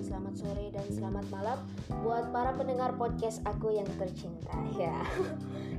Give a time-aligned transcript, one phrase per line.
[0.00, 0.32] salam
[2.00, 5.04] buat para pendengar podcast aku yang tercinta ya.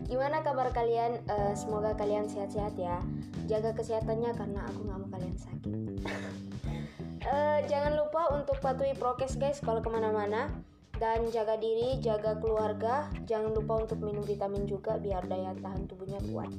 [0.06, 1.18] Gimana kabar kalian?
[1.26, 3.02] Uh, semoga kalian sehat-sehat ya.
[3.50, 5.74] Jaga kesehatannya karena aku nggak mau kalian sakit.
[7.26, 10.54] uh, jangan lupa untuk patuhi prokes guys kalau ke mana-mana
[11.02, 13.10] dan jaga diri, jaga keluarga.
[13.26, 16.52] Jangan lupa untuk minum vitamin juga biar daya tahan tubuhnya kuat.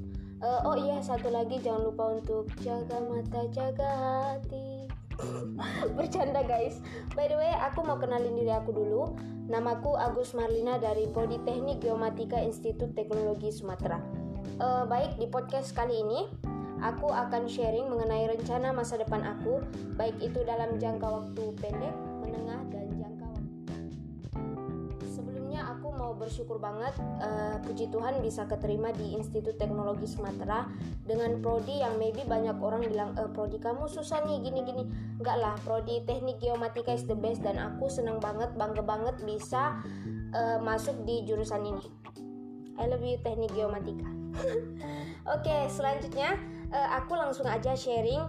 [0.43, 4.92] Uh, oh iya satu lagi jangan lupa untuk jaga mata, jaga hati.
[5.97, 6.79] Bercanda guys.
[7.15, 9.15] By the way, aku mau kenalin diri aku dulu.
[9.51, 13.99] Namaku Agus Marlina dari Prodi Teknik Geomatika Institut Teknologi Sumatera.
[14.63, 16.31] Uh, baik, di podcast kali ini
[16.83, 19.63] aku akan sharing mengenai rencana masa depan aku,
[19.95, 23.22] baik itu dalam jangka waktu pendek, menengah, dan jangka
[26.23, 30.71] bersyukur banget, uh, puji Tuhan bisa keterima di Institut Teknologi Sumatera
[31.03, 34.87] dengan prodi yang maybe banyak orang bilang e, prodi kamu susah nih gini-gini.
[35.19, 39.83] Enggak lah, prodi Teknik Geomatika is the best dan aku senang banget, bangga banget bisa
[40.31, 41.85] uh, masuk di jurusan ini.
[42.79, 44.07] I love you Teknik Geomatika.
[45.35, 46.39] Oke, okay, selanjutnya
[46.71, 48.23] uh, aku langsung aja sharing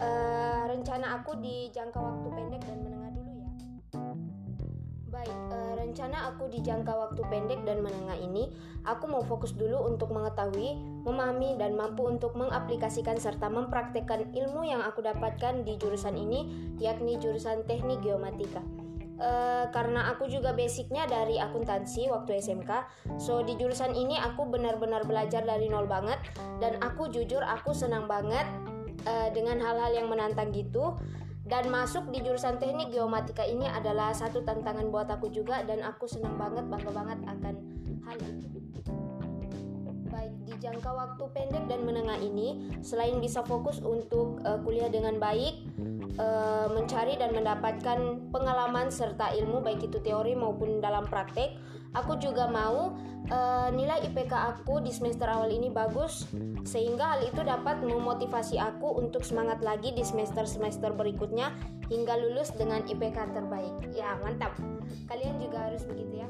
[0.00, 3.03] uh, rencana aku di jangka waktu pendek dan menengah
[5.28, 8.50] uh, rencana aku di jangka waktu pendek dan menengah ini,
[8.84, 14.80] aku mau fokus dulu untuk mengetahui, memahami, dan mampu untuk mengaplikasikan serta mempraktekkan ilmu yang
[14.80, 18.64] aku dapatkan di jurusan ini, yakni jurusan teknik geomatika.
[19.14, 22.70] Uh, karena aku juga basicnya dari akuntansi waktu SMK
[23.14, 26.18] so di jurusan ini aku benar-benar belajar dari nol banget
[26.58, 28.42] dan aku jujur aku senang banget
[29.06, 30.98] uh, dengan hal-hal yang menantang gitu
[31.44, 36.08] dan masuk di jurusan teknik geomatika ini adalah satu tantangan buat aku juga dan aku
[36.08, 37.54] senang banget bangga banget akan
[38.08, 38.48] hal itu
[40.14, 45.20] baik di jangka waktu pendek dan menengah ini selain bisa fokus untuk uh, kuliah dengan
[45.20, 45.66] baik
[46.16, 47.98] uh, mencari dan mendapatkan
[48.30, 51.58] pengalaman serta ilmu baik itu teori maupun dalam praktek.
[51.94, 52.98] Aku juga mau
[53.30, 56.26] uh, nilai IPK aku di semester awal ini bagus
[56.66, 61.54] sehingga hal itu dapat memotivasi aku untuk semangat lagi di semester-semester berikutnya
[61.88, 63.74] hingga lulus dengan IPK terbaik.
[63.94, 64.58] Ya, mantap.
[65.06, 66.28] Kalian juga harus begitu ya.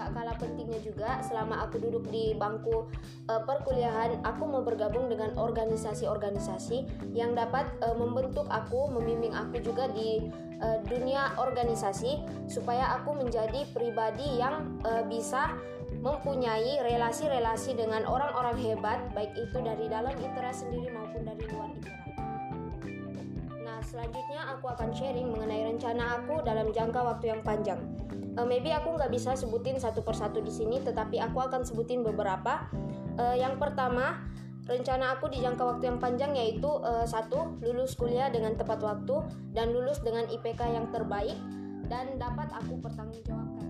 [0.00, 2.88] Gak kalah pentingnya juga selama aku duduk di bangku
[3.28, 9.92] uh, perkuliahan aku mau bergabung dengan organisasi-organisasi yang dapat uh, membentuk aku membimbing aku juga
[9.92, 10.32] di
[10.64, 15.52] uh, dunia organisasi supaya aku menjadi pribadi yang uh, bisa
[16.00, 21.98] mempunyai relasi-relasi dengan orang-orang hebat baik itu dari dalam ITERA sendiri maupun dari luar ITERA.
[23.60, 27.80] Nah, selanjutnya aku akan sharing mengenai rencana aku dalam jangka waktu yang panjang
[28.38, 32.68] uh, maybe aku nggak bisa sebutin satu persatu di sini tetapi aku akan sebutin beberapa.
[33.18, 34.22] Uh, yang pertama
[34.70, 39.24] rencana aku di jangka waktu yang panjang yaitu uh, satu lulus kuliah dengan tepat waktu
[39.50, 41.34] dan lulus dengan IPK yang terbaik
[41.90, 43.68] dan dapat aku pertanggungjawabkan.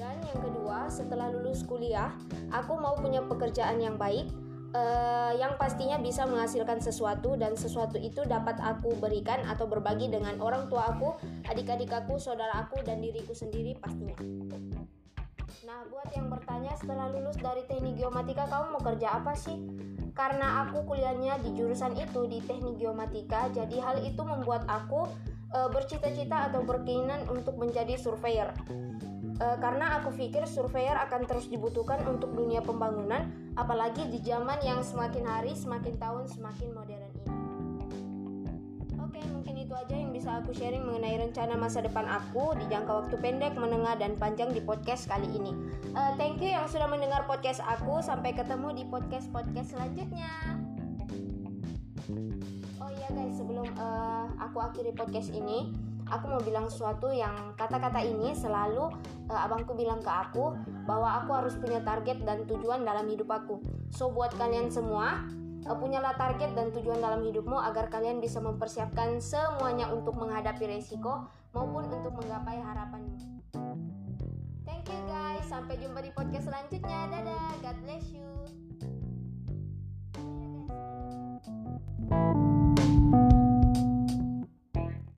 [0.00, 2.12] Dan yang kedua setelah lulus kuliah
[2.52, 4.28] aku mau punya pekerjaan yang baik
[4.72, 10.36] uh, yang pastinya bisa menghasilkan sesuatu dan sesuatu itu dapat aku berikan atau berbagi dengan
[10.40, 11.16] orang tua aku,
[11.48, 14.16] adik-adik aku, saudara aku dan diriku sendiri pastinya.
[15.62, 19.56] Nah, buat yang bertanya setelah lulus dari teknik geomatika kamu mau kerja apa sih?
[20.12, 25.08] Karena aku kuliahnya di jurusan itu di teknik geomatika, jadi hal itu membuat aku
[25.52, 28.50] e, bercita-cita atau berkeinginan untuk menjadi surveyor
[29.42, 34.80] e, karena aku pikir surveyor akan terus dibutuhkan untuk dunia pembangunan, apalagi di zaman yang
[34.80, 37.20] semakin hari, semakin tahun, semakin modern ini.
[39.02, 42.92] Oke, mungkin itu aja yang bisa aku sharing mengenai rencana masa depan aku di jangka
[43.04, 45.52] waktu pendek, menengah, dan panjang di podcast kali ini.
[45.92, 48.00] Uh, thank you yang sudah mendengar podcast aku.
[48.00, 50.32] Sampai ketemu di podcast-podcast selanjutnya.
[52.82, 54.11] Oh iya guys, sebelum uh,
[54.52, 55.72] aku akhiri podcast ini,
[56.12, 58.92] aku mau bilang sesuatu yang kata-kata ini selalu
[59.32, 60.52] uh, abangku bilang ke aku
[60.84, 63.64] bahwa aku harus punya target dan tujuan dalam hidup aku.
[63.88, 65.24] So buat kalian semua,
[65.64, 71.24] uh, punyalah target dan tujuan dalam hidupmu agar kalian bisa mempersiapkan semuanya untuk menghadapi resiko
[71.56, 73.16] maupun untuk menggapai harapanmu.
[74.68, 77.08] Thank you guys, sampai jumpa di podcast selanjutnya.
[77.08, 78.21] Dadah, God bless you.